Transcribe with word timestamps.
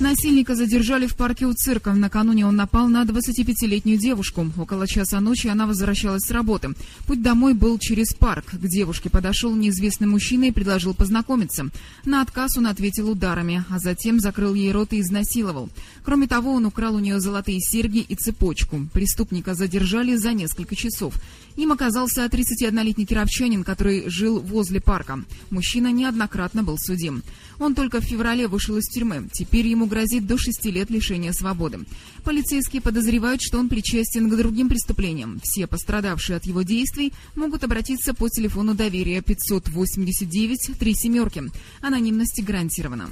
Насильника 0.00 0.54
задержали 0.54 1.06
в 1.06 1.14
парке 1.14 1.44
у 1.44 1.52
цирка. 1.52 1.92
Накануне 1.92 2.46
он 2.46 2.56
напал 2.56 2.88
на 2.88 3.04
25-летнюю 3.04 3.98
девушку. 3.98 4.50
Около 4.56 4.88
часа 4.88 5.20
ночи 5.20 5.46
она 5.46 5.66
возвращалась 5.66 6.22
с 6.22 6.30
работы. 6.30 6.70
Путь 7.06 7.20
домой 7.20 7.52
был 7.52 7.78
через 7.78 8.14
парк. 8.14 8.46
К 8.52 8.66
девушке 8.66 9.10
подошел 9.10 9.54
неизвестный 9.54 10.06
мужчина 10.06 10.44
и 10.44 10.52
предложил 10.52 10.94
познакомиться. 10.94 11.68
На 12.06 12.22
отказ 12.22 12.56
он 12.56 12.66
ответил 12.66 13.10
ударами, 13.10 13.62
а 13.68 13.78
затем 13.78 14.20
закрыл 14.20 14.54
ей 14.54 14.72
рот 14.72 14.94
и 14.94 15.00
изнасиловал. 15.00 15.68
Кроме 16.02 16.26
того, 16.26 16.54
он 16.54 16.64
украл 16.64 16.94
у 16.94 16.98
нее 16.98 17.20
золотые 17.20 17.60
серьги 17.60 17.98
и 17.98 18.14
цепочку. 18.14 18.88
Преступника 18.94 19.54
задержали 19.54 20.16
за 20.16 20.32
несколько 20.32 20.76
часов. 20.76 21.14
Им 21.56 21.72
оказался 21.72 22.24
31-летний 22.24 23.04
кировчанин, 23.04 23.64
который 23.64 24.08
жил 24.08 24.40
возле 24.40 24.80
парка. 24.80 25.22
Мужчина 25.50 25.92
неоднократно 25.92 26.62
был 26.62 26.78
судим. 26.78 27.22
Он 27.58 27.74
только 27.74 28.00
в 28.00 28.04
феврале 28.04 28.48
вышел 28.48 28.78
из 28.78 28.86
тюрьмы. 28.86 29.28
Теперь 29.30 29.66
ему 29.66 29.89
грозит 29.90 30.26
до 30.26 30.38
шести 30.38 30.70
лет 30.70 30.88
лишения 30.88 31.32
свободы. 31.32 31.80
Полицейские 32.24 32.80
подозревают, 32.80 33.42
что 33.42 33.58
он 33.58 33.68
причастен 33.68 34.30
к 34.30 34.36
другим 34.36 34.70
преступлениям. 34.70 35.40
Все 35.42 35.66
пострадавшие 35.66 36.36
от 36.36 36.46
его 36.46 36.62
действий 36.62 37.12
могут 37.34 37.64
обратиться 37.64 38.14
по 38.14 38.30
телефону 38.30 38.74
доверия 38.74 39.20
589 39.20 40.78
3 40.78 40.94
семерки. 40.94 41.42
Анонимность 41.82 42.42
гарантирована. 42.42 43.10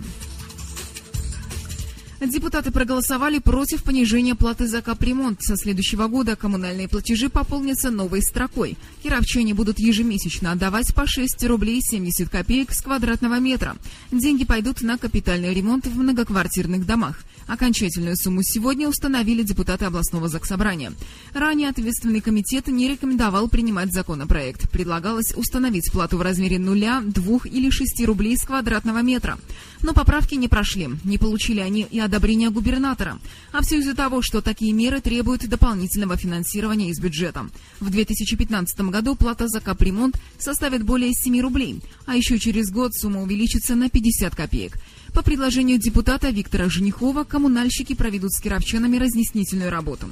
Депутаты 2.20 2.72
проголосовали 2.72 3.38
против 3.38 3.84
понижения 3.84 4.34
платы 4.34 4.66
за 4.66 4.82
капремонт. 4.82 5.40
Со 5.40 5.56
следующего 5.56 6.09
года 6.09 6.34
коммунальные 6.34 6.88
платежи 6.88 7.28
пополнятся 7.28 7.90
новой 7.90 8.22
строкой. 8.22 8.76
Кировчане 9.04 9.54
будут 9.54 9.78
ежемесячно 9.78 10.51
отдавать 10.51 10.93
по 10.95 11.06
6 11.06 11.45
рублей 11.45 11.80
70 11.80 12.28
копеек 12.28 12.73
с 12.73 12.82
квадратного 12.82 13.38
метра. 13.38 13.76
Деньги 14.10 14.45
пойдут 14.45 14.82
на 14.82 14.98
капитальный 14.98 15.54
ремонт 15.54 15.87
в 15.87 15.96
многоквартирных 15.96 16.84
домах. 16.87 17.20
Окончательную 17.46 18.16
сумму 18.16 18.43
сегодня 18.43 18.88
установили 18.88 19.43
депутаты 19.43 19.87
областного 19.87 20.28
заксобрания. 20.28 20.93
Ранее 21.32 21.71
ответственный 21.71 22.21
комитет 22.21 22.66
не 22.66 22.88
рекомендовал 22.88 23.48
принимать 23.48 23.93
законопроект. 23.93 24.68
Предлагалось 24.71 25.32
установить 25.34 25.90
плату 25.90 26.18
в 26.18 26.23
размере 26.23 26.59
нуля, 26.59 27.00
двух 27.02 27.46
или 27.46 27.71
шести 27.71 28.04
рублей 28.04 28.37
с 28.37 28.45
квадратного 28.45 29.02
метра. 29.02 29.38
Но 29.82 29.95
поправки 29.95 30.34
не 30.34 30.48
прошли. 30.48 30.90
Не 31.04 31.16
получили 31.16 31.60
они 31.60 31.87
и 31.90 32.00
одобрения 32.09 32.51
губернатора. 32.51 33.18
А 33.52 33.62
все 33.62 33.78
из-за 33.78 33.95
того, 33.95 34.20
что 34.20 34.40
такие 34.40 34.73
меры 34.73 35.01
требуют 35.01 35.48
дополнительного 35.48 36.16
финансирования 36.16 36.90
из 36.90 36.98
бюджета. 36.98 37.48
В 37.80 37.90
2015 37.90 38.80
году 38.90 39.15
плата 39.15 39.46
за 39.46 39.60
капремонт 39.60 40.20
составит 40.38 40.82
более 40.82 41.12
7 41.12 41.40
рублей, 41.40 41.80
а 42.06 42.16
еще 42.16 42.38
через 42.38 42.70
год 42.70 42.95
сумма 42.95 43.23
увеличится 43.23 43.74
на 43.74 43.88
50 43.88 44.34
копеек. 44.34 44.78
По 45.15 45.23
предложению 45.23 45.78
депутата 45.78 46.28
Виктора 46.30 46.68
Женихова, 46.68 47.24
коммунальщики 47.24 47.95
проведут 47.95 48.32
с 48.32 48.40
кировчанами 48.40 48.98
разъяснительную 48.98 49.70
работу. 49.70 50.09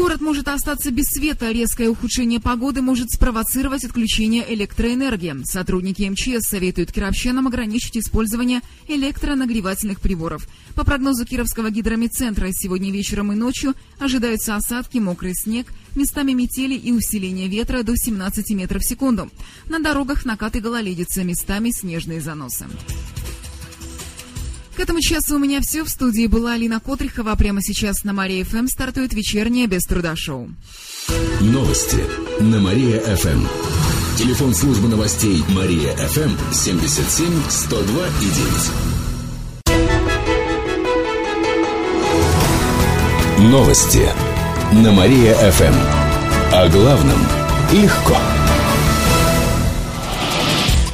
Город 0.00 0.22
может 0.22 0.48
остаться 0.48 0.90
без 0.90 1.08
света. 1.08 1.50
Резкое 1.50 1.90
ухудшение 1.90 2.40
погоды 2.40 2.80
может 2.80 3.10
спровоцировать 3.10 3.84
отключение 3.84 4.50
электроэнергии. 4.54 5.44
Сотрудники 5.44 6.08
МЧС 6.08 6.48
советуют 6.48 6.90
кировчанам 6.90 7.48
ограничить 7.48 7.98
использование 7.98 8.62
электронагревательных 8.88 10.00
приборов. 10.00 10.48
По 10.74 10.86
прогнозу 10.86 11.26
Кировского 11.26 11.70
гидромедцентра, 11.70 12.48
сегодня 12.50 12.90
вечером 12.90 13.32
и 13.32 13.36
ночью 13.36 13.74
ожидаются 13.98 14.56
осадки, 14.56 14.96
мокрый 14.96 15.34
снег, 15.34 15.66
местами 15.94 16.32
метели 16.32 16.74
и 16.74 16.92
усиление 16.92 17.48
ветра 17.48 17.82
до 17.82 17.94
17 17.94 18.52
метров 18.52 18.80
в 18.80 18.88
секунду. 18.88 19.30
На 19.68 19.80
дорогах 19.80 20.24
накаты 20.24 20.60
гололедица, 20.60 21.24
местами 21.24 21.72
снежные 21.72 22.22
заносы. 22.22 22.64
К 24.80 24.84
этому 24.84 25.02
часу 25.02 25.36
у 25.36 25.38
меня 25.38 25.60
все. 25.60 25.84
В 25.84 25.90
студии 25.90 26.26
была 26.26 26.54
Алина 26.54 26.80
Котрихова. 26.80 27.34
Прямо 27.34 27.60
сейчас 27.60 28.02
на 28.02 28.14
Мария 28.14 28.46
ФМ 28.46 28.66
стартует 28.66 29.12
вечернее 29.12 29.66
без 29.66 29.82
труда 29.82 30.16
шоу. 30.16 30.48
Новости 31.42 32.02
на 32.40 32.60
Мария-ФМ. 32.60 33.46
Телефон 34.16 34.54
службы 34.54 34.88
новостей 34.88 35.44
Мария-ФМ 35.50 36.30
77 36.54 37.42
102 37.50 38.06
и 38.22 38.30
9. 43.38 43.50
Новости 43.50 44.08
на 44.72 44.92
Мария-ФМ. 44.92 45.74
О 46.54 46.68
главном 46.70 47.20
легко. 47.74 48.16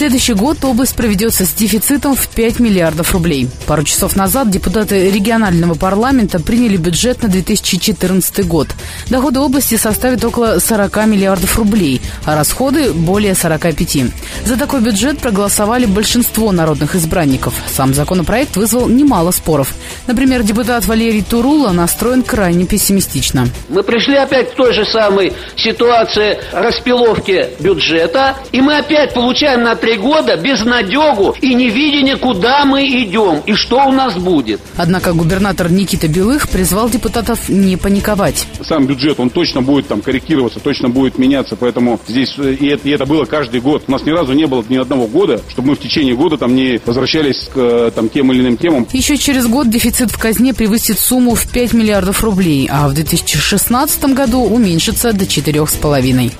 Следующий 0.00 0.32
год 0.32 0.64
область 0.64 0.96
проведется 0.96 1.44
с 1.44 1.52
дефицитом 1.52 2.16
в 2.16 2.26
5 2.28 2.58
миллиардов 2.58 3.12
рублей. 3.12 3.50
Пару 3.66 3.84
часов 3.84 4.16
назад 4.16 4.50
депутаты 4.50 5.10
регионального 5.10 5.74
парламента 5.74 6.40
приняли 6.40 6.78
бюджет 6.78 7.22
на 7.22 7.28
2014 7.28 8.46
год. 8.46 8.68
Доходы 9.10 9.40
области 9.40 9.74
составят 9.74 10.24
около 10.24 10.58
40 10.58 11.04
миллиардов 11.04 11.54
рублей, 11.58 12.00
а 12.24 12.34
расходы 12.34 12.94
более 12.94 13.34
45. 13.34 14.06
За 14.46 14.56
такой 14.56 14.80
бюджет 14.80 15.18
проголосовали 15.18 15.84
большинство 15.84 16.50
народных 16.50 16.94
избранников. 16.94 17.52
Сам 17.70 17.92
законопроект 17.92 18.56
вызвал 18.56 18.88
немало 18.88 19.32
споров. 19.32 19.74
Например, 20.06 20.42
депутат 20.42 20.86
Валерий 20.86 21.22
Турула 21.22 21.72
настроен 21.72 22.22
крайне 22.22 22.64
пессимистично. 22.64 23.48
Мы 23.68 23.82
пришли 23.82 24.16
опять 24.16 24.52
к 24.52 24.54
той 24.54 24.72
же 24.72 24.86
самой 24.86 25.34
ситуации 25.56 26.38
распиловки 26.52 27.48
бюджета, 27.60 28.38
и 28.50 28.62
мы 28.62 28.78
опять 28.78 29.12
получаем 29.12 29.64
на 29.64 29.74
три 29.90 29.98
года 29.98 30.36
безнадегу 30.36 31.34
и 31.40 31.52
невидение, 31.54 32.16
куда 32.16 32.64
мы 32.64 32.86
идем 32.86 33.42
и 33.44 33.54
что 33.54 33.86
у 33.86 33.92
нас 33.92 34.14
будет. 34.14 34.60
Однако 34.76 35.12
губернатор 35.12 35.70
Никита 35.70 36.06
Белых 36.06 36.48
призвал 36.48 36.88
депутатов 36.88 37.48
не 37.48 37.76
паниковать. 37.76 38.46
Сам 38.62 38.86
бюджет, 38.86 39.18
он 39.18 39.30
точно 39.30 39.62
будет 39.62 39.88
там 39.88 40.00
корректироваться, 40.00 40.60
точно 40.60 40.88
будет 40.88 41.18
меняться, 41.18 41.56
поэтому 41.56 41.98
здесь, 42.06 42.34
э, 42.38 42.54
и 42.54 42.68
это, 42.68 42.88
и 42.88 42.92
это 42.92 43.04
было 43.04 43.24
каждый 43.24 43.60
год. 43.60 43.84
У 43.88 43.90
нас 43.90 44.04
ни 44.04 44.10
разу 44.10 44.32
не 44.32 44.46
было 44.46 44.64
ни 44.68 44.76
одного 44.76 45.08
года, 45.08 45.40
чтобы 45.48 45.70
мы 45.70 45.74
в 45.74 45.80
течение 45.80 46.14
года 46.14 46.36
там 46.36 46.54
не 46.54 46.80
возвращались 46.86 47.48
к 47.52 47.56
э, 47.56 47.90
там, 47.92 48.08
тем 48.08 48.30
или 48.32 48.42
иным 48.42 48.56
темам. 48.56 48.86
Еще 48.92 49.16
через 49.16 49.48
год 49.48 49.68
дефицит 49.70 50.12
в 50.12 50.18
казне 50.18 50.54
превысит 50.54 51.00
сумму 51.00 51.34
в 51.34 51.48
5 51.48 51.72
миллиардов 51.72 52.22
рублей, 52.22 52.68
а 52.70 52.86
в 52.88 52.94
2016 52.94 54.04
году 54.14 54.42
уменьшится 54.42 55.12
до 55.12 55.24
4,5. 55.24 56.32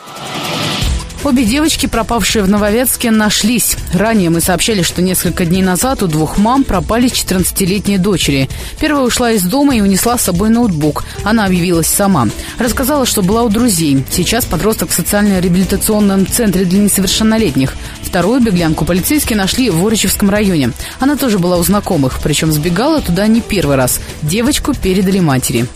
Обе 1.22 1.44
девочки, 1.44 1.84
пропавшие 1.84 2.42
в 2.42 2.48
Нововятске, 2.48 3.10
нашлись. 3.10 3.76
Ранее 3.92 4.31
мы 4.31 4.41
сообщали, 4.41 4.81
что 4.81 5.03
несколько 5.03 5.44
дней 5.44 5.60
назад 5.60 6.03
у 6.03 6.06
двух 6.06 6.38
мам 6.38 6.64
пропали 6.64 7.10
14-летние 7.10 7.98
дочери. 7.98 8.48
Первая 8.81 9.04
ушла 9.04 9.32
из 9.32 9.42
дома 9.42 9.76
и 9.76 9.82
унесла 9.82 10.16
с 10.16 10.22
собой 10.22 10.48
ноутбук. 10.48 11.04
Она 11.22 11.44
объявилась 11.44 11.88
сама. 11.88 12.28
Рассказала, 12.58 13.04
что 13.04 13.20
была 13.20 13.42
у 13.42 13.50
друзей. 13.50 14.03
Сейчас 14.10 14.47
подросток 14.47 14.88
в 14.88 14.94
социально-реабилитационном 14.94 16.26
центре 16.26 16.64
для 16.64 16.78
несовершеннолетних. 16.78 17.75
Вторую 18.02 18.41
беглянку 18.41 18.87
полицейские 18.87 19.37
нашли 19.37 19.69
в 19.69 19.76
Ворочевском 19.76 20.31
районе. 20.31 20.72
Она 21.00 21.16
тоже 21.16 21.38
была 21.38 21.58
у 21.58 21.62
знакомых, 21.62 22.20
причем 22.22 22.50
сбегала 22.50 23.02
туда 23.02 23.26
не 23.26 23.42
первый 23.42 23.76
раз. 23.76 24.00
Девочку 24.22 24.72
передали 24.72 25.20
матери. 25.20 25.66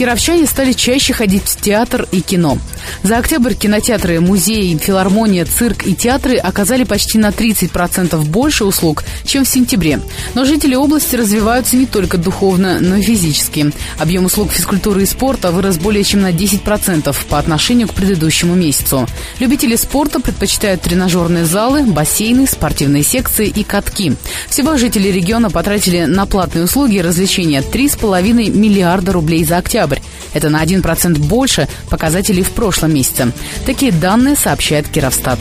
Кировчане 0.00 0.46
стали 0.46 0.72
чаще 0.72 1.12
ходить 1.12 1.42
в 1.42 1.60
театр 1.60 2.08
и 2.10 2.22
кино. 2.22 2.56
За 3.02 3.16
октябрь 3.16 3.54
кинотеатры, 3.54 4.20
музеи, 4.20 4.76
филармония, 4.76 5.46
цирк 5.46 5.86
и 5.86 5.94
театры 5.94 6.36
оказали 6.36 6.84
почти 6.84 7.16
на 7.18 7.28
30% 7.30 8.22
больше 8.26 8.64
услуг, 8.64 9.04
чем 9.24 9.44
в 9.44 9.48
сентябре. 9.48 10.00
Но 10.34 10.44
жители 10.44 10.74
области 10.74 11.16
развиваются 11.16 11.76
не 11.76 11.86
только 11.86 12.18
духовно, 12.18 12.78
но 12.78 12.96
и 12.96 13.02
физически. 13.02 13.72
Объем 13.98 14.26
услуг 14.26 14.52
физкультуры 14.52 15.02
и 15.02 15.06
спорта 15.06 15.50
вырос 15.50 15.78
более 15.78 16.04
чем 16.04 16.20
на 16.20 16.30
10% 16.30 17.16
по 17.28 17.38
отношению 17.38 17.88
к 17.88 17.94
предыдущему 17.94 18.54
месяцу. 18.54 19.06
Любители 19.38 19.76
спорта 19.76 20.20
предпочитают 20.20 20.82
тренажерные 20.82 21.46
залы, 21.46 21.84
бассейны, 21.84 22.46
спортивные 22.46 23.02
секции 23.02 23.46
и 23.46 23.64
катки. 23.64 24.12
Всего 24.50 24.76
жители 24.76 25.08
региона 25.08 25.48
потратили 25.48 26.04
на 26.04 26.26
платные 26.26 26.64
услуги 26.64 26.96
и 26.96 27.02
развлечения 27.02 27.62
3,5 27.62 28.50
миллиарда 28.50 29.12
рублей 29.12 29.44
за 29.44 29.56
октябрь. 29.56 30.00
Это 30.34 30.50
на 30.50 30.62
1% 30.62 31.18
больше 31.18 31.66
показателей 31.88 32.42
в 32.42 32.50
прошлом 32.50 32.89
месяца. 32.90 33.32
Такие 33.66 33.92
данные 33.92 34.36
сообщает 34.36 34.88
Кировстат. 34.88 35.38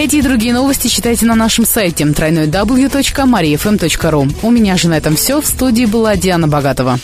Эти 0.00 0.16
и 0.16 0.22
другие 0.22 0.52
новости 0.54 0.88
читайте 0.88 1.26
на 1.26 1.34
нашем 1.34 1.66
сайте 1.66 2.04
www.mariafm.ru. 2.04 4.22
Эм 4.22 4.34
У 4.42 4.50
меня 4.50 4.78
же 4.78 4.88
на 4.88 4.96
этом 4.96 5.14
все. 5.14 5.42
В 5.42 5.46
студии 5.46 5.84
была 5.84 6.16
Диана 6.16 6.48
Богатова. 6.48 6.98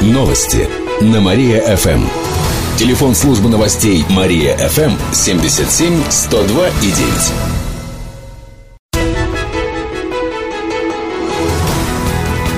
Новости 0.00 0.66
на 1.02 1.20
Мария-ФМ. 1.20 1.90
Эм. 1.90 2.08
Телефон 2.78 3.14
службы 3.14 3.50
новостей 3.50 4.06
Мария-ФМ 4.08 4.80
эм 4.80 4.96
77-102-9. 5.12 7.32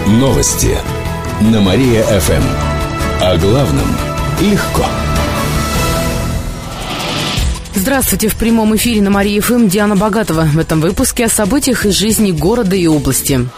Новости 0.06 0.78
на 1.40 1.60
Мария-ФМ. 1.60 2.44
О 3.20 3.36
главном 3.36 3.88
легко. 4.40 4.84
Легко. 4.84 5.01
Здравствуйте! 7.74 8.28
В 8.28 8.36
прямом 8.36 8.76
эфире 8.76 9.00
на 9.00 9.10
Мария 9.10 9.40
ФМ 9.40 9.66
Диана 9.66 9.96
Богатова. 9.96 10.42
В 10.42 10.58
этом 10.58 10.80
выпуске 10.80 11.24
о 11.24 11.28
событиях 11.28 11.86
из 11.86 11.94
жизни 11.94 12.30
города 12.30 12.76
и 12.76 12.86
области. 12.86 13.48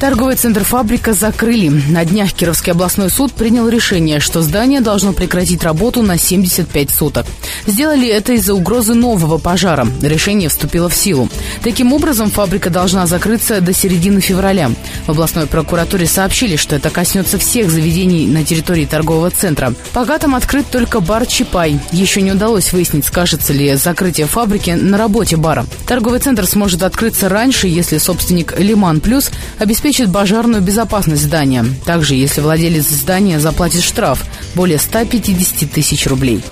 Торговый 0.00 0.36
центр 0.36 0.62
«Фабрика» 0.62 1.12
закрыли. 1.12 1.68
На 1.88 2.04
днях 2.04 2.32
Кировский 2.32 2.70
областной 2.70 3.10
суд 3.10 3.32
принял 3.32 3.68
решение, 3.68 4.20
что 4.20 4.42
здание 4.42 4.80
должно 4.80 5.12
прекратить 5.12 5.64
работу 5.64 6.02
на 6.02 6.16
75 6.16 6.90
суток. 6.90 7.26
Сделали 7.66 8.06
это 8.06 8.34
из-за 8.34 8.54
угрозы 8.54 8.94
нового 8.94 9.38
пожара. 9.38 9.88
Решение 10.00 10.50
вступило 10.50 10.88
в 10.88 10.94
силу. 10.94 11.28
Таким 11.64 11.92
образом, 11.92 12.30
фабрика 12.30 12.70
должна 12.70 13.08
закрыться 13.08 13.60
до 13.60 13.72
середины 13.72 14.20
февраля. 14.20 14.70
В 15.08 15.10
областной 15.10 15.46
прокуратуре 15.46 16.06
сообщили, 16.06 16.54
что 16.54 16.76
это 16.76 16.90
коснется 16.90 17.36
всех 17.36 17.68
заведений 17.68 18.28
на 18.28 18.44
территории 18.44 18.86
торгового 18.86 19.30
центра. 19.30 19.74
Пока 19.92 20.18
там 20.18 20.36
открыт 20.36 20.66
только 20.70 21.00
бар 21.00 21.26
«Чапай». 21.26 21.80
Еще 21.90 22.22
не 22.22 22.30
удалось 22.30 22.72
выяснить, 22.72 23.04
скажется 23.04 23.52
ли 23.52 23.74
закрытие 23.74 24.28
фабрики 24.28 24.70
на 24.70 24.96
работе 24.96 25.36
бара. 25.36 25.66
Торговый 25.88 26.20
центр 26.20 26.46
сможет 26.46 26.84
открыться 26.84 27.28
раньше, 27.28 27.66
если 27.66 27.98
собственник 27.98 28.56
«Лиман 28.56 29.00
Плюс» 29.00 29.32
обеспечит 29.58 29.87
обеспечит 29.88 30.12
пожарную 30.12 30.60
безопасность 30.60 31.22
здания. 31.22 31.64
Также, 31.86 32.14
если 32.14 32.42
владелец 32.42 32.84
здания 32.88 33.40
заплатит 33.40 33.82
штраф 33.82 34.22
более 34.54 34.78
150 34.78 35.70
тысяч 35.70 36.06
рублей. 36.06 36.42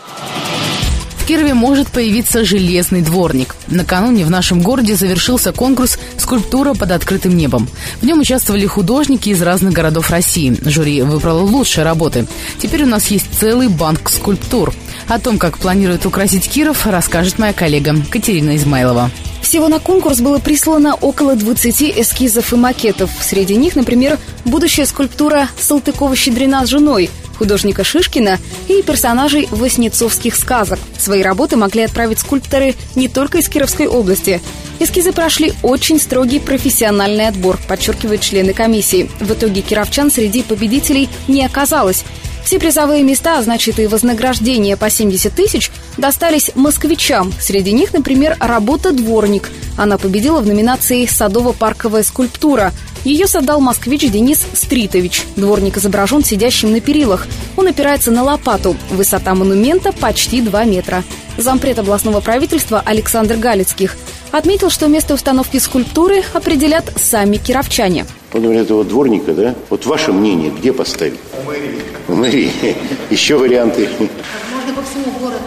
Кирове 1.26 1.54
может 1.54 1.88
появиться 1.88 2.44
железный 2.44 3.02
дворник. 3.02 3.56
Накануне 3.66 4.24
в 4.24 4.30
нашем 4.30 4.60
городе 4.60 4.94
завершился 4.94 5.52
конкурс 5.52 5.98
«Скульптура 6.18 6.72
под 6.72 6.92
открытым 6.92 7.36
небом». 7.36 7.68
В 8.00 8.06
нем 8.06 8.20
участвовали 8.20 8.64
художники 8.64 9.30
из 9.30 9.42
разных 9.42 9.72
городов 9.72 10.10
России. 10.10 10.56
Жюри 10.64 11.02
выбрало 11.02 11.40
лучшие 11.40 11.82
работы. 11.82 12.28
Теперь 12.62 12.84
у 12.84 12.86
нас 12.86 13.08
есть 13.08 13.26
целый 13.40 13.66
банк 13.66 14.08
скульптур. 14.08 14.72
О 15.08 15.18
том, 15.18 15.38
как 15.38 15.58
планирует 15.58 16.06
украсить 16.06 16.48
Киров, 16.48 16.86
расскажет 16.86 17.40
моя 17.40 17.52
коллега 17.52 17.96
Катерина 18.08 18.54
Измайлова. 18.54 19.10
Всего 19.42 19.66
на 19.66 19.80
конкурс 19.80 20.20
было 20.20 20.38
прислано 20.38 20.94
около 20.94 21.34
20 21.34 21.98
эскизов 21.98 22.52
и 22.52 22.56
макетов. 22.56 23.10
Среди 23.20 23.56
них, 23.56 23.74
например, 23.74 24.18
будущая 24.44 24.86
скульптура 24.86 25.48
Салтыкова-Щедрина 25.58 26.64
с 26.64 26.68
женой, 26.68 27.10
художника 27.36 27.84
Шишкина 27.84 28.38
и 28.68 28.82
персонажей 28.82 29.48
воснецовских 29.50 30.34
сказок. 30.34 30.78
Свои 30.98 31.22
работы 31.22 31.56
могли 31.56 31.82
отправить 31.82 32.18
скульпторы 32.18 32.74
не 32.94 33.08
только 33.08 33.38
из 33.38 33.48
Кировской 33.48 33.86
области. 33.86 34.40
Эскизы 34.78 35.12
прошли 35.12 35.54
очень 35.62 36.00
строгий 36.00 36.38
профессиональный 36.38 37.28
отбор, 37.28 37.58
подчеркивают 37.68 38.20
члены 38.20 38.52
комиссии. 38.52 39.10
В 39.20 39.32
итоге 39.32 39.62
кировчан 39.62 40.10
среди 40.10 40.42
победителей 40.42 41.08
не 41.28 41.44
оказалось. 41.44 42.04
Все 42.44 42.60
призовые 42.60 43.02
места, 43.02 43.38
а 43.38 43.42
значит 43.42 43.80
и 43.80 43.88
вознаграждение 43.88 44.76
по 44.76 44.88
70 44.88 45.34
тысяч, 45.34 45.72
достались 45.96 46.52
москвичам. 46.54 47.32
Среди 47.40 47.72
них, 47.72 47.92
например, 47.92 48.36
работа 48.38 48.92
«Дворник». 48.92 49.50
Она 49.76 49.98
победила 49.98 50.40
в 50.40 50.46
номинации 50.46 51.06
«Садово-парковая 51.06 52.04
скульптура». 52.04 52.72
Ее 53.06 53.28
создал 53.28 53.60
москвич 53.60 54.10
Денис 54.10 54.44
Стритович. 54.52 55.26
Дворник 55.36 55.76
изображен 55.76 56.24
сидящим 56.24 56.72
на 56.72 56.80
перилах. 56.80 57.28
Он 57.56 57.68
опирается 57.68 58.10
на 58.10 58.24
лопату. 58.24 58.76
Высота 58.90 59.32
монумента 59.36 59.92
почти 59.92 60.40
2 60.40 60.64
метра. 60.64 61.04
Зампред 61.38 61.78
областного 61.78 62.20
правительства 62.20 62.82
Александр 62.84 63.36
Галицких 63.36 63.96
отметил, 64.32 64.70
что 64.70 64.88
место 64.88 65.14
установки 65.14 65.58
скульптуры 65.58 66.24
определят 66.32 66.92
сами 66.96 67.36
кировчане. 67.36 68.06
Вот, 68.32 68.42
говорят, 68.42 68.64
этого 68.64 68.82
дворника, 68.84 69.34
да? 69.34 69.54
Вот 69.70 69.86
ваше 69.86 70.12
мнение, 70.12 70.50
где 70.50 70.72
поставить? 70.72 71.20
В 72.08 72.16
мэрии. 72.16 72.50
Еще 73.10 73.36
варианты. 73.36 73.88
Можно 74.00 74.74
по 74.74 74.82
всему 74.82 75.04
городу. 75.20 75.44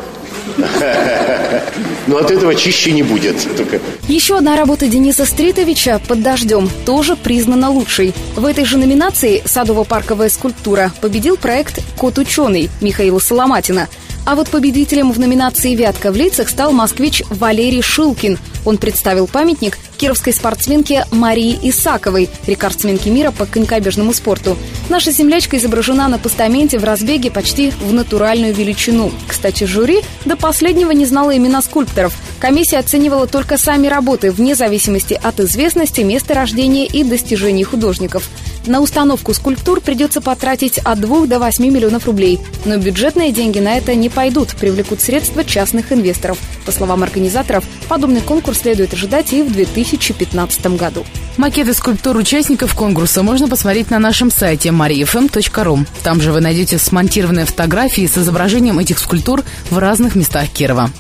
Но 2.10 2.18
от 2.18 2.32
этого 2.32 2.56
чище 2.56 2.92
не 2.92 3.04
будет. 3.04 3.36
Только... 3.56 3.80
Еще 4.08 4.36
одна 4.36 4.58
работа 4.58 4.88
Дениса 4.88 5.26
Стритовича 5.26 6.02
«Под 6.08 6.24
дождем» 6.24 6.68
тоже 6.84 7.16
признана 7.16 7.70
лучшей. 7.70 8.16
В 8.36 8.46
этой 8.46 8.66
же 8.66 8.80
номинации 8.80 9.44
«Садово-парковая 9.46 10.30
скульптура» 10.30 10.92
победил 11.02 11.38
проект 11.38 11.80
«Кот 11.96 12.18
ученый» 12.18 12.72
Михаила 12.82 13.20
Соломатина– 13.20 13.88
а 14.30 14.36
вот 14.36 14.50
победителем 14.50 15.12
в 15.12 15.20
номинации 15.20 15.74
«Вятка 15.74 16.12
в 16.12 16.16
лицах» 16.16 16.50
стал 16.50 16.72
москвич 16.72 17.24
Валерий 17.32 17.82
Шилкин. 17.82 18.38
Он 18.66 18.78
представил 18.78 19.28
памятник 19.28 19.78
кировской 19.98 20.34
спортсменке 20.34 21.06
Марии 21.12 21.60
Исаковой, 21.70 22.30
рекордсменке 22.48 23.10
мира 23.10 23.32
по 23.32 23.46
конькобежному 23.46 24.14
спорту. 24.14 24.58
Наша 24.90 25.12
землячка 25.12 25.58
изображена 25.58 26.08
на 26.08 26.18
постаменте 26.18 26.80
в 26.80 26.84
разбеге 26.84 27.32
почти 27.32 27.72
в 27.72 27.94
натуральную 27.94 28.54
величину. 28.54 29.12
Кстати, 29.28 29.66
жюри 29.66 30.02
до 30.26 30.36
последнего 30.36 30.92
не 30.92 31.06
знало 31.06 31.36
имена 31.36 31.62
скульпторов. 31.62 32.14
Комиссия 32.40 32.78
оценивала 32.78 33.28
только 33.28 33.58
сами 33.58 33.88
работы, 33.88 34.32
вне 34.32 34.56
зависимости 34.56 35.20
от 35.22 35.40
известности, 35.40 36.02
места 36.02 36.34
рождения 36.34 36.86
и 36.86 37.04
достижений 37.04 37.64
художников. 37.64 38.30
На 38.66 38.82
установку 38.82 39.34
скульптур 39.34 39.82
придется 39.82 40.22
потратить 40.22 40.78
от 40.80 41.00
2 41.00 41.26
до 41.28 41.40
8 41.40 41.66
миллионов 41.66 42.06
рублей. 42.06 42.40
Но 42.66 42.78
бюджетные 42.78 43.32
деньги 43.32 43.60
на 43.60 43.78
это 43.78 43.96
не 43.96 44.10
пойдут, 44.10 44.56
привлекут 44.56 45.02
средства 45.02 45.44
частных 45.44 45.92
инвесторов. 45.92 46.38
По 46.66 46.72
словам 46.72 47.04
организаторов, 47.04 47.64
подобный 47.88 48.22
конкурс 48.22 48.60
следует 48.60 48.94
ожидать 48.94 49.34
и 49.34 49.42
в 49.42 49.52
2015 49.52 50.78
году. 50.78 51.06
Макеты 51.38 51.74
скульптур 51.74 52.18
участников 52.18 52.76
конкурса 52.76 53.24
можно 53.24 53.48
посмотреть 53.48 53.90
на 53.92 54.00
нашем 54.00 54.30
сайте 54.30 54.70
mariafm.ru. 54.70 55.86
Там 56.04 56.22
же 56.22 56.34
вы 56.34 56.42
найдете 56.42 56.78
смонтированные 56.78 57.46
фотографии 57.46 58.06
с 58.06 58.18
изображением 58.18 58.78
этих 58.80 59.00
скульптур 59.00 59.44
в 59.70 59.78
разных 59.78 60.16
местах 60.16 60.50
Кирова. 60.50 60.92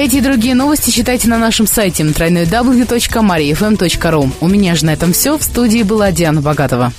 Эти 0.00 0.16
и 0.16 0.20
другие 0.22 0.54
новости 0.54 0.88
читайте 0.88 1.28
на 1.28 1.36
нашем 1.36 1.66
сайте 1.66 2.04
www.mariafm.ru. 2.04 4.32
У 4.40 4.48
меня 4.48 4.74
же 4.74 4.86
на 4.86 4.94
этом 4.94 5.12
все. 5.12 5.36
В 5.36 5.42
студии 5.42 5.82
была 5.82 6.10
Диана 6.10 6.40
Богатова. 6.40 6.94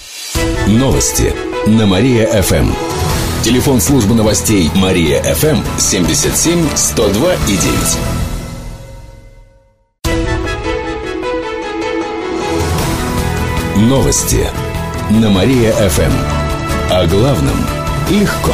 Новости 0.67 1.33
на 1.65 1.87
Мария-ФМ. 1.87 2.71
Телефон 3.43 3.81
службы 3.81 4.13
новостей 4.13 4.69
Мария-ФМ 4.75 5.63
77 5.79 6.67
102 6.75 7.33
и 7.33 7.57
9. 13.77 13.89
Новости 13.89 14.47
на 15.09 15.31
Мария-ФМ. 15.31 16.11
О 16.91 17.07
главном 17.07 17.65
легко. 18.11 18.53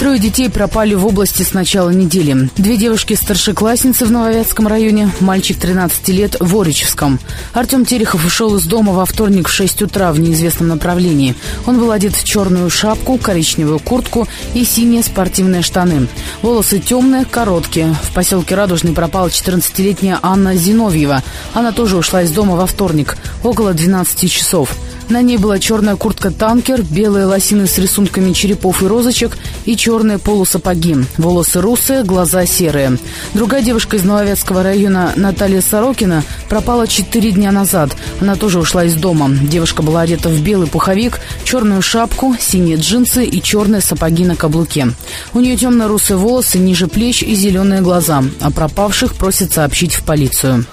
Трое 0.00 0.18
детей 0.18 0.48
пропали 0.48 0.94
в 0.94 1.06
области 1.06 1.42
с 1.42 1.52
начала 1.52 1.90
недели. 1.90 2.48
Две 2.56 2.78
девушки-старшеклассницы 2.78 4.06
в 4.06 4.10
Нововятском 4.10 4.66
районе, 4.66 5.10
мальчик 5.20 5.58
13 5.58 6.08
лет 6.08 6.36
в 6.40 6.58
Оричевском. 6.58 7.20
Артем 7.52 7.84
Терехов 7.84 8.24
ушел 8.24 8.56
из 8.56 8.64
дома 8.64 8.94
во 8.94 9.04
вторник 9.04 9.48
в 9.48 9.52
6 9.52 9.82
утра 9.82 10.10
в 10.12 10.18
неизвестном 10.18 10.68
направлении. 10.68 11.34
Он 11.66 11.78
был 11.78 11.90
одет 11.90 12.14
в 12.14 12.24
черную 12.24 12.70
шапку, 12.70 13.18
коричневую 13.18 13.78
куртку 13.78 14.26
и 14.54 14.64
синие 14.64 15.02
спортивные 15.02 15.60
штаны. 15.60 16.08
Волосы 16.40 16.78
темные, 16.78 17.26
короткие. 17.26 17.94
В 18.02 18.14
поселке 18.14 18.54
Радужный 18.54 18.94
пропала 18.94 19.26
14-летняя 19.26 20.18
Анна 20.22 20.56
Зиновьева. 20.56 21.22
Она 21.52 21.72
тоже 21.72 21.98
ушла 21.98 22.22
из 22.22 22.30
дома 22.30 22.56
во 22.56 22.66
вторник, 22.66 23.18
около 23.42 23.74
12 23.74 24.32
часов. 24.32 24.74
На 25.10 25.22
ней 25.22 25.38
была 25.38 25.58
черная 25.58 25.96
куртка-танкер, 25.96 26.82
белые 26.82 27.24
лосины 27.24 27.66
с 27.66 27.78
рисунками 27.78 28.32
черепов 28.32 28.80
и 28.80 28.86
розочек 28.86 29.36
и 29.64 29.76
черные 29.76 30.18
полусапоги. 30.18 30.98
Волосы 31.18 31.60
русые, 31.60 32.04
глаза 32.04 32.46
серые. 32.46 32.96
Другая 33.34 33.60
девушка 33.60 33.96
из 33.96 34.04
Нововятского 34.04 34.62
района, 34.62 35.12
Наталья 35.16 35.62
Сорокина, 35.62 36.22
пропала 36.48 36.86
четыре 36.86 37.32
дня 37.32 37.50
назад. 37.50 37.90
Она 38.20 38.36
тоже 38.36 38.60
ушла 38.60 38.84
из 38.84 38.94
дома. 38.94 39.28
Девушка 39.30 39.82
была 39.82 40.02
одета 40.02 40.28
в 40.28 40.40
белый 40.42 40.68
пуховик, 40.68 41.18
черную 41.42 41.82
шапку, 41.82 42.36
синие 42.38 42.76
джинсы 42.76 43.24
и 43.24 43.42
черные 43.42 43.80
сапоги 43.80 44.24
на 44.24 44.36
каблуке. 44.36 44.92
У 45.34 45.40
нее 45.40 45.56
темно-русые 45.56 46.18
волосы 46.18 46.58
ниже 46.58 46.86
плеч 46.86 47.24
и 47.24 47.34
зеленые 47.34 47.80
глаза. 47.80 48.22
О 48.40 48.52
пропавших 48.52 49.14
просят 49.14 49.52
сообщить 49.52 49.94
в 49.96 50.04
полицию. 50.04 50.64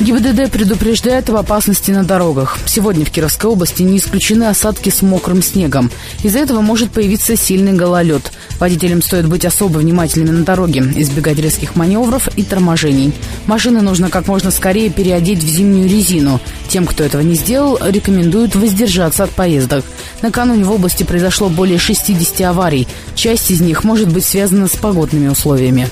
ГИБДД 0.00 0.50
предупреждает 0.50 1.28
об 1.28 1.36
опасности 1.36 1.90
на 1.90 2.04
дорогах. 2.04 2.56
Сегодня 2.64 3.04
в 3.04 3.10
Кировской 3.10 3.50
области 3.50 3.82
не 3.82 3.98
исключены 3.98 4.44
осадки 4.44 4.88
с 4.88 5.02
мокрым 5.02 5.42
снегом. 5.42 5.90
Из-за 6.22 6.38
этого 6.38 6.62
может 6.62 6.90
появиться 6.90 7.36
сильный 7.36 7.74
гололед. 7.74 8.32
Водителям 8.58 9.02
стоит 9.02 9.28
быть 9.28 9.44
особо 9.44 9.76
внимательными 9.76 10.30
на 10.30 10.42
дороге, 10.42 10.80
избегать 10.96 11.38
резких 11.38 11.76
маневров 11.76 12.28
и 12.34 12.42
торможений. 12.44 13.12
Машины 13.44 13.82
нужно 13.82 14.08
как 14.08 14.26
можно 14.26 14.50
скорее 14.50 14.88
переодеть 14.88 15.44
в 15.44 15.46
зимнюю 15.46 15.86
резину. 15.86 16.40
Тем, 16.68 16.86
кто 16.86 17.04
этого 17.04 17.20
не 17.20 17.34
сделал, 17.34 17.78
рекомендуют 17.86 18.54
воздержаться 18.54 19.24
от 19.24 19.30
поездок. 19.30 19.84
Накануне 20.22 20.64
в 20.64 20.72
области 20.72 21.02
произошло 21.02 21.50
более 21.50 21.78
60 21.78 22.40
аварий. 22.40 22.88
Часть 23.14 23.50
из 23.50 23.60
них 23.60 23.84
может 23.84 24.10
быть 24.10 24.24
связана 24.24 24.66
с 24.66 24.76
погодными 24.76 25.28
условиями. 25.28 25.88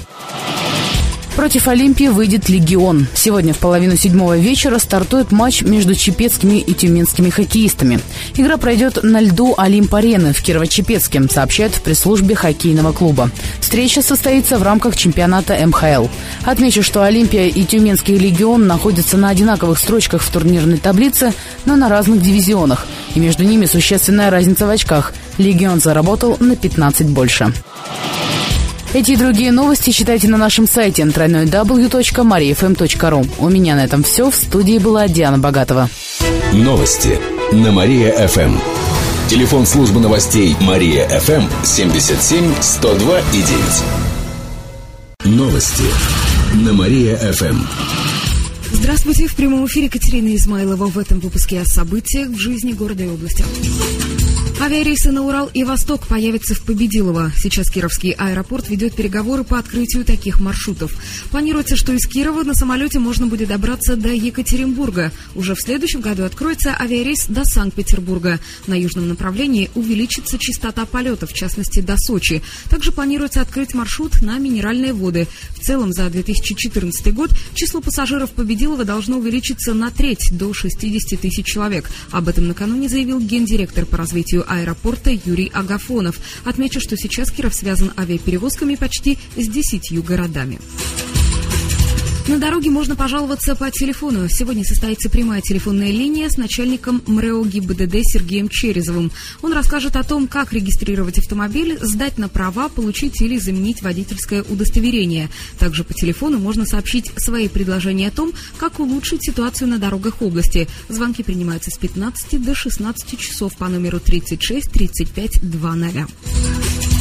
Против 1.38 1.68
Олимпии 1.68 2.09
выйдет 2.09 2.49
«Легион». 2.49 3.07
Сегодня 3.14 3.54
в 3.54 3.59
половину 3.59 3.95
седьмого 3.95 4.37
вечера 4.37 4.80
стартует 4.80 5.30
матч 5.30 5.62
между 5.62 5.95
чепецкими 5.95 6.59
и 6.59 6.75
тюменскими 6.75 7.30
хоккеистами. 7.30 8.00
Игра 8.35 8.57
пройдет 8.57 9.04
на 9.04 9.21
льду 9.21 9.54
Олимп-арены 9.57 10.33
в 10.33 10.42
Кирово-Чепецке, 10.42 11.30
сообщают 11.33 11.75
в 11.75 11.83
пресс-службе 11.83 12.35
хоккейного 12.35 12.90
клуба. 12.90 13.30
Встреча 13.61 14.02
состоится 14.02 14.59
в 14.59 14.64
рамках 14.64 14.97
чемпионата 14.97 15.57
МХЛ. 15.64 16.09
Отмечу, 16.45 16.83
что 16.83 17.04
Олимпия 17.04 17.47
и 17.47 17.62
Тюменский 17.62 18.18
«Легион» 18.18 18.66
находятся 18.66 19.16
на 19.16 19.28
одинаковых 19.28 19.78
строчках 19.78 20.23
в 20.23 20.33
турнирной 20.33 20.78
таблице, 20.78 21.33
но 21.66 21.76
на 21.76 21.88
разных 21.88 22.21
дивизионах. 22.21 22.85
И 23.14 23.21
между 23.21 23.45
ними 23.45 23.66
существенная 23.66 24.30
разница 24.30 24.66
в 24.66 24.71
очках. 24.71 25.14
«Легион» 25.38 25.80
заработал 25.80 26.37
на 26.40 26.57
15 26.57 27.07
больше. 27.07 27.52
Эти 28.95 29.11
и 29.12 29.16
другие 29.16 29.52
новости 29.52 29.90
читайте 29.90 30.28
на 30.28 30.38
нашем 30.38 30.66
сайте 30.66 31.02
www.mariafm.ru. 31.02 33.28
У 33.38 33.50
меня 33.50 33.76
на 33.76 33.85
этом 33.85 34.02
все. 34.02 34.30
В 34.30 34.35
студии 34.35 34.78
была 34.78 35.07
Диана 35.09 35.37
Богатова. 35.38 35.90
Новости 36.54 37.18
на 37.52 37.71
Мария-ФМ. 37.71 38.57
Телефон 39.28 39.66
службы 39.66 40.00
новостей 40.00 40.57
Мария-ФМ 40.61 41.45
77 41.62 42.54
102 42.61 43.21
и 43.21 43.42
9. 43.42 43.52
Новости 45.37 45.85
на 46.54 46.73
Мария-ФМ. 46.73 47.59
Здравствуйте. 48.72 49.26
В 49.26 49.34
прямом 49.34 49.66
эфире 49.66 49.88
Катерина 49.88 50.34
Измайлова. 50.37 50.87
В 50.87 50.98
этом 50.98 51.20
выпуске 51.20 51.60
о 51.60 51.64
событиях 51.64 52.28
в 52.28 52.38
жизни 52.38 52.72
города 52.72 53.02
и 53.02 53.08
области. 53.08 53.44
Авиарейсы 54.60 55.12
на 55.12 55.22
Урал 55.22 55.48
и 55.54 55.62
Восток 55.62 56.08
появятся 56.08 56.52
в 56.52 56.62
Победилово. 56.62 57.30
Сейчас 57.37 57.70
Кировский 57.70 58.10
аэропорт 58.10 58.68
ведет 58.68 58.92
переговоры 58.94 59.44
по 59.44 59.56
открытию 59.56 60.04
таких 60.04 60.40
маршрутов. 60.40 60.92
Планируется, 61.30 61.76
что 61.76 61.92
из 61.92 62.06
Кирова 62.08 62.42
на 62.42 62.54
самолете 62.54 62.98
можно 62.98 63.28
будет 63.28 63.48
добраться 63.48 63.94
до 63.94 64.08
Екатеринбурга. 64.08 65.12
Уже 65.37 65.54
в 65.54 65.60
следующем 65.60 66.00
году 66.00 66.25
откроется 66.25 66.76
авиарейс 66.76 67.26
до 67.28 67.44
Санкт-Петербурга. 67.44 68.40
На 68.66 68.75
южном 68.75 69.08
направлении 69.08 69.70
увеличится 69.76 70.38
частота 70.38 70.87
полетов, 70.87 71.30
в 71.30 71.34
частности 71.34 71.78
до 71.78 71.96
Сочи. 71.96 72.42
Также 72.68 72.90
планируется 72.90 73.40
открыть 73.40 73.75
маршрут 73.75 74.22
на 74.22 74.38
минеральные 74.38 74.92
воды. 74.92 75.28
В 75.56 75.64
целом 75.64 75.92
за 75.92 76.10
2014 76.10 77.14
год 77.14 77.30
число 77.54 77.80
пассажиров 77.80 78.32
Победилова 78.32 78.58
должно 78.85 79.19
увеличиться 79.19 79.75
на 79.75 79.91
треть, 79.91 80.29
до 80.33 80.53
60 80.53 81.21
тысяч 81.21 81.47
человек. 81.47 81.91
Об 82.11 82.29
этом 82.29 82.49
накануне 82.49 82.88
заявил 82.88 83.21
гендиректор 83.21 83.87
по 83.87 83.97
развитию 83.97 84.45
аэропорта 84.49 85.11
Юрий 85.11 85.50
Агафонов. 85.55 86.19
Отмечу, 86.45 86.81
что 86.81 86.97
сейчас 86.97 87.31
Киров 87.31 87.55
связан 87.55 87.93
авиаперевозками 87.97 88.75
почти 88.75 89.19
с 89.37 89.49
десятью 89.49 90.03
городами. 90.03 90.59
На 92.28 92.38
дороге 92.38 92.68
можно 92.68 92.94
пожаловаться 92.94 93.56
по 93.56 93.70
телефону. 93.70 94.28
Сегодня 94.28 94.62
состоится 94.62 95.08
прямая 95.08 95.40
телефонная 95.40 95.90
линия 95.90 96.28
с 96.28 96.37
начальником 96.37 97.02
МРЭО 97.06 97.42
ГИБДД 97.47 98.02
Сергеем 98.02 98.50
Черезовым. 98.50 99.11
Он 99.40 99.54
расскажет 99.54 99.97
о 99.97 100.02
том, 100.02 100.28
как 100.28 100.52
регистрировать 100.52 101.18
автомобиль, 101.18 101.78
сдать 101.80 102.18
на 102.18 102.28
права, 102.28 102.68
получить 102.68 103.23
или 103.23 103.38
заменить 103.38 103.80
водительское 103.80 104.42
удостоверение. 104.42 105.30
Также 105.58 105.85
по 105.85 105.94
телефону 105.94 106.38
можно 106.38 106.66
сообщить 106.66 107.11
свои 107.16 107.49
предложения 107.49 108.08
о 108.08 108.12
том, 108.12 108.32
как 108.58 108.78
улучшить 108.78 109.25
ситуацию 109.25 109.68
на 109.68 109.78
дорогах 109.78 110.20
области. 110.20 110.68
Звонки 110.90 111.23
принимаются 111.23 111.70
с 111.70 111.78
15 111.78 112.44
до 112.44 112.54
16 112.54 113.18
часов 113.18 113.56
по 113.56 113.68
номеру 113.68 114.00
36 114.00 114.70
35 114.70 115.50
20. 115.50 116.98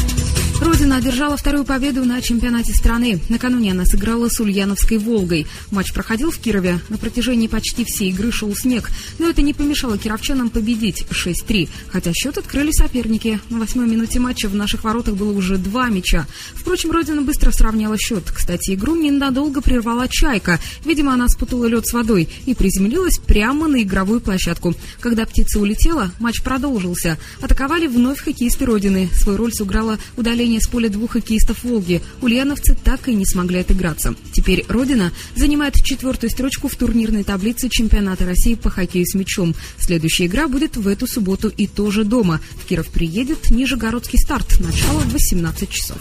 Родина 0.77 0.97
одержала 0.97 1.35
вторую 1.37 1.65
победу 1.65 2.05
на 2.05 2.21
чемпионате 2.21 2.71
страны. 2.71 3.19
Накануне 3.29 3.71
она 3.71 3.83
сыграла 3.83 4.29
с 4.29 4.39
Ульяновской 4.39 4.99
«Волгой». 4.99 5.47
Матч 5.71 5.91
проходил 5.91 6.29
в 6.29 6.37
Кирове. 6.37 6.79
На 6.89 6.99
протяжении 6.99 7.47
почти 7.47 7.83
всей 7.83 8.11
игры 8.11 8.31
шел 8.31 8.55
снег. 8.55 8.91
Но 9.17 9.27
это 9.27 9.41
не 9.41 9.55
помешало 9.55 9.97
кировчанам 9.97 10.51
победить 10.51 11.07
6-3. 11.09 11.67
Хотя 11.87 12.13
счет 12.13 12.37
открыли 12.37 12.69
соперники. 12.69 13.39
На 13.49 13.57
восьмой 13.57 13.87
минуте 13.87 14.19
матча 14.19 14.47
в 14.49 14.53
наших 14.53 14.83
воротах 14.83 15.15
было 15.15 15.31
уже 15.35 15.57
два 15.57 15.89
мяча. 15.89 16.27
Впрочем, 16.53 16.91
Родина 16.91 17.23
быстро 17.23 17.49
сравняла 17.49 17.97
счет. 17.97 18.29
Кстати, 18.29 18.75
игру 18.75 18.95
ненадолго 18.95 19.61
прервала 19.61 20.07
«Чайка». 20.07 20.59
Видимо, 20.85 21.11
она 21.11 21.27
спутала 21.27 21.65
лед 21.65 21.87
с 21.87 21.93
водой 21.93 22.29
и 22.45 22.53
приземлилась 22.53 23.17
прямо 23.17 23.67
на 23.67 23.81
игровую 23.81 24.21
площадку. 24.21 24.75
Когда 24.99 25.25
птица 25.25 25.59
улетела, 25.59 26.11
матч 26.19 26.43
продолжился. 26.43 27.17
Атаковали 27.41 27.87
вновь 27.87 28.19
хоккеисты 28.19 28.65
Родины. 28.65 29.09
Свою 29.11 29.39
роль 29.39 29.53
сыграла 29.53 29.97
удаление 30.17 30.57
поражение 30.57 30.61
с 30.67 30.69
поля 30.69 30.89
двух 30.89 31.11
хоккеистов 31.11 31.63
«Волги» 31.63 32.01
ульяновцы 32.21 32.77
так 32.83 33.07
и 33.07 33.15
не 33.15 33.25
смогли 33.25 33.59
отыграться. 33.59 34.15
Теперь 34.33 34.65
«Родина» 34.67 35.13
занимает 35.35 35.81
четвертую 35.81 36.29
строчку 36.29 36.67
в 36.67 36.75
турнирной 36.75 37.23
таблице 37.23 37.69
чемпионата 37.69 38.25
России 38.25 38.55
по 38.55 38.69
хоккею 38.69 39.05
с 39.05 39.15
мячом. 39.15 39.55
Следующая 39.79 40.25
игра 40.25 40.49
будет 40.49 40.75
в 40.75 40.87
эту 40.87 41.07
субботу 41.07 41.47
и 41.47 41.67
тоже 41.67 42.03
дома. 42.03 42.41
В 42.61 42.65
Киров 42.65 42.87
приедет 42.89 43.49
Нижегородский 43.49 44.19
старт. 44.19 44.59
Начало 44.59 44.99
в 44.99 45.13
18 45.13 45.69
часов. 45.69 45.99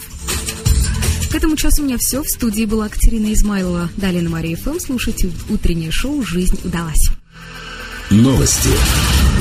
К 1.30 1.34
этому 1.36 1.56
часу 1.56 1.82
у 1.82 1.84
меня 1.84 1.98
все. 1.98 2.24
В 2.24 2.28
студии 2.28 2.64
была 2.64 2.88
Катерина 2.88 3.32
Измайлова. 3.32 3.88
Далее 3.96 4.22
на 4.22 4.30
Мария 4.30 4.56
ФМ 4.56 4.80
слушайте 4.80 5.30
утреннее 5.48 5.92
шоу 5.92 6.24
«Жизнь 6.24 6.58
удалась». 6.64 7.10
Новости 8.10 8.70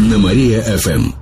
на 0.01 0.19
Мария 0.19 0.61
ФМ. 0.77 1.15